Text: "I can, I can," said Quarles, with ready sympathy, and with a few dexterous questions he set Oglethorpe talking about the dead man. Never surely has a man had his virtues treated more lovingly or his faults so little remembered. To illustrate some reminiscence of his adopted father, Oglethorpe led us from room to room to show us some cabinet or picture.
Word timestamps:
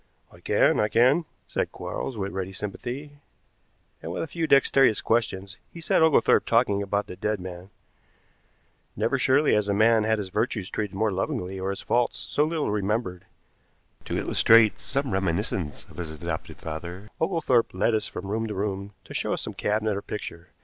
"I 0.31 0.39
can, 0.39 0.79
I 0.79 0.87
can," 0.87 1.25
said 1.47 1.71
Quarles, 1.71 2.17
with 2.17 2.31
ready 2.31 2.51
sympathy, 2.53 3.19
and 4.01 4.11
with 4.11 4.23
a 4.23 4.27
few 4.27 4.47
dexterous 4.47 4.99
questions 4.99 5.59
he 5.71 5.79
set 5.79 6.01
Oglethorpe 6.01 6.47
talking 6.47 6.81
about 6.81 7.05
the 7.05 7.15
dead 7.15 7.39
man. 7.39 7.69
Never 8.95 9.19
surely 9.19 9.53
has 9.53 9.67
a 9.69 9.75
man 9.75 10.03
had 10.03 10.17
his 10.17 10.29
virtues 10.29 10.71
treated 10.71 10.95
more 10.95 11.11
lovingly 11.11 11.59
or 11.59 11.69
his 11.69 11.81
faults 11.83 12.17
so 12.31 12.43
little 12.43 12.71
remembered. 12.71 13.25
To 14.05 14.17
illustrate 14.17 14.79
some 14.79 15.11
reminiscence 15.13 15.85
of 15.85 15.97
his 15.97 16.09
adopted 16.09 16.57
father, 16.57 17.11
Oglethorpe 17.21 17.71
led 17.71 17.93
us 17.93 18.07
from 18.07 18.25
room 18.25 18.47
to 18.47 18.55
room 18.55 18.93
to 19.03 19.13
show 19.13 19.33
us 19.33 19.43
some 19.43 19.53
cabinet 19.53 19.95
or 19.95 20.01
picture. 20.01 20.47